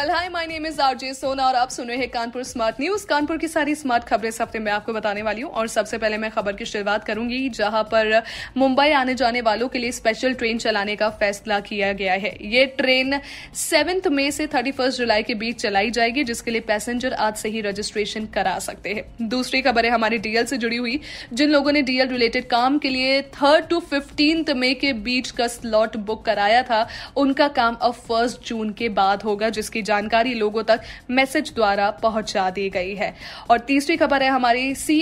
Well 0.00 0.10
hi 0.10 0.28
my 0.28 0.46
name 0.46 0.66
is 0.66 0.80
RJ 0.80 1.12
Sona 1.14 1.46
और 1.46 1.54
आप 1.54 1.70
सुन 1.70 1.88
रहे 1.88 1.96
हैं 1.98 2.08
कानपुर 2.10 2.42
स्मार्ट 2.42 2.76
न्यूज़ 2.80 3.04
कानपुर 3.06 3.38
की 3.38 3.48
सारी 3.48 3.74
स्मार्ट 3.74 4.04
खबरें 4.04 4.28
इस 4.28 4.40
हफ़्ते 4.40 4.58
मैं 4.58 4.72
आपको 4.72 4.92
बताने 4.92 5.22
वाली 5.22 5.40
हूँ। 5.40 5.50
और 5.50 5.66
सबसे 5.68 5.98
पहले 5.98 6.18
मैं 6.18 6.30
खबर 6.30 6.52
की 6.52 6.64
शुरुआत 6.64 7.04
करूँगी, 7.04 7.48
जहाँ 7.48 7.82
पर 7.84 8.22
मुंबई 8.56 8.90
आने 8.90 9.14
जाने 9.14 9.40
वालों 9.40 9.68
के 9.68 9.78
लिए 9.78 9.92
स्पेशल 9.92 10.34
ट्रेन 10.34 10.58
चलाने 10.58 10.94
का 10.96 11.08
फैसला 11.10 11.58
किया 11.60 11.92
गया 11.92 12.12
है। 12.14 12.32
ये 12.44 12.64
ट्रेन 12.78 13.20
सेवेंथ 13.54 14.08
मई 14.08 14.30
से 14.30 14.46
थर्टी 14.46 14.72
जुलाई 14.90 15.22
के 15.22 15.34
बीच 15.34 15.60
चलाई 15.62 15.90
जाएगी, 15.90 16.24
जिसके 16.24 16.50
लिए 16.50 16.60
पैसेंजर 16.62 17.12
आज 17.12 17.36
से 17.36 17.48
ही 17.48 17.60
रजिस्ट्रेशन 17.60 18.26
करा 18.34 18.58
सकते 18.60 18.92
हैं। 18.92 19.28
दूसरी 19.28 19.62
खबर 19.62 19.84
है, 19.84 19.90
हमारी 19.90 20.18
डीएल 20.20 20.44
से 20.44 20.56
जुड़ी 20.56 20.76
हुई, 20.76 21.00
जिन 21.32 21.50
लोगों 21.50 21.72
ने 21.72 21.82
डीएल 21.82 22.08
रिलेटेड 22.08 22.48
काम 22.48 22.78
के 22.78 22.88
लिए 22.88 23.20
थर्ड 23.34 23.68
टू 23.68 23.80
फिफ्टींथ 23.90 24.54
मई 24.56 24.74
के 24.76 24.92
बीच 25.02 25.30
का 25.32 25.46
स्लॉट 25.48 25.96
बुक 25.98 26.24
कराया 26.24 26.62
था, 26.62 26.86
उनका 27.16 27.48
काम 27.52 27.74
अब 27.74 27.92
फ़र्स्ट 28.08 28.48
जून 28.48 28.72
के 28.72 28.88
बाद 28.94 29.22
होगा, 29.22 29.48
जिसकी 29.50 29.88
जानकारी 29.90 30.34
लोगों 30.34 30.62
तक 30.64 30.80
मैसेज 31.10 31.52
द्वारा 31.54 31.90
पहुँचा 32.02 32.48
दी 32.50 32.68
गई 32.70 32.94
है। 32.94 33.14
और 33.50 33.58
तीसरी 33.60 33.96
खबर 33.96 34.22
है 34.22 34.28
हमारी 34.30 34.74
सी 34.76 35.00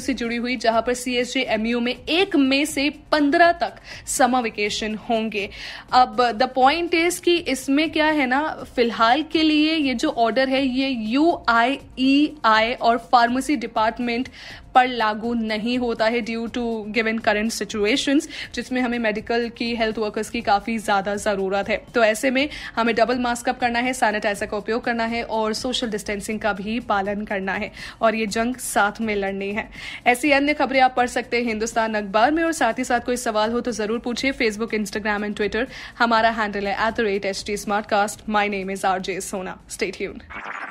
से 0.00 0.14
जुड़ी 0.14 0.36
हुई, 0.36 0.56
जहाँ 0.58 0.82
पर 0.82 0.94
सी 0.94 1.76
में 1.80 1.94
एक 1.94 2.36
मई 2.38 2.64
से 2.66 2.88
पंद्रह 3.12 3.52
तक 3.54 3.76
समर 4.08 4.42
वेकेशन 4.42 4.94
होंगे। 5.08 5.48
अब 5.94 6.22
द 6.32 6.48
पॉइंट 6.54 6.94
इज़ 6.94 7.20
कि 7.20 7.36
इसमें 7.48 7.90
क्या 7.90 8.06
है 8.08 8.26
ना, 8.26 8.42
फ़िलहाल 8.76 9.22
के 9.22 9.42
लिए 9.42 9.74
ये 9.76 9.94
जो 9.94 10.10
ऑर्डर 10.18 10.48
है, 10.48 10.64
ये 10.66 10.88
यू 10.88 11.38
आई 11.48 11.78
ई 11.98 12.36
आई 12.44 12.72
और 12.74 12.98
फार्मेसी 13.12 13.56
डिपार्टमेंट 13.56 14.28
पर 14.76 14.88
लागू 14.94 15.32
नहीं 15.36 15.76
होता 15.78 16.06
है 16.06 16.20
due 16.22 16.46
to 16.54 16.64
given 16.90 17.18
current 17.20 17.52
situations 17.52 18.28
जिसमें 18.54 18.80
हमें 18.80 18.98
मेडिकल 19.00 19.48
की 19.56 19.74
हेल्थ 19.76 19.98
वर्कर्स 19.98 20.30
की 20.30 20.40
काफ़ी 20.42 20.78
ज़्यादा 20.80 21.14
ज़रूरत 21.18 21.68
है। 21.68 21.76
तो 21.94 22.04
ऐसे 22.04 22.30
में 22.30 22.48
हमें 22.76 22.94
डबल 22.96 23.18
मास्क 23.20 23.48
अप 23.48 23.58
करना 23.60 23.78
है 23.80 23.92
सैनिटाइजर 23.94 24.46
का 24.46 24.56
उपयोग 24.56 24.84
करना 24.84 25.04
है 25.06 25.22
और 25.32 25.52
सोशल 25.56 25.90
डिस्टेंसिंग 25.90 26.40
का 26.40 26.52
भी 26.54 26.78
पालन 26.88 27.24
करना 27.24 27.52
है 27.54 27.70
और 28.00 28.14
ये 28.14 28.26
जंग 28.28 28.56
साथ 28.62 29.00
में 29.00 29.14
लड़नी 29.16 29.50
है। 29.52 29.68
ऐसी 30.06 30.30
अन्य 30.32 30.54
खबरें 30.54 30.80
आप 30.80 30.94
पढ़ 30.96 31.06
सकते 31.08 31.36
हैं 31.36 31.44
हिंदुस्तान 31.46 31.94
अखबार 31.96 32.30
में 32.30 32.42
और 32.44 32.52
साथ 32.54 32.78
ही 32.78 32.84
साथ 32.84 33.00
कोई 33.06 33.16
सवाल 33.18 33.52
हो 33.52 33.60
तो 33.60 33.72
ज़रूर 33.72 33.98
पूछिए 34.00 34.32
फेसबुक 34.34 34.74
इंस्टाग्राम 34.74 35.24
एंड 35.24 35.36
ट्विटर 35.36 35.66
हमारा 35.98 36.30
हैंडल 36.32 36.66
है 36.66 36.74
at 36.86 36.94
the 36.94 37.00
rate 37.02 37.24
H 37.26 37.44
T 37.46 37.56
Smartcast 37.88 38.28
my 38.28 38.48
name 38.48 38.70
is 38.70 38.86
R 38.86 39.00
J 39.00 39.20
Sona 39.22 39.58
state 39.70 40.65